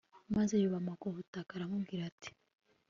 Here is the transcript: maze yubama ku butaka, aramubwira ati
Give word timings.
maze 0.35 0.53
yubama 0.61 0.93
ku 1.01 1.07
butaka, 1.15 1.51
aramubwira 1.57 2.01
ati 2.11 2.29